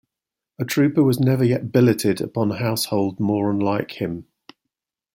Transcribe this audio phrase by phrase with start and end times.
[0.57, 4.25] A trooper was never yet billeted upon a household more unlike him.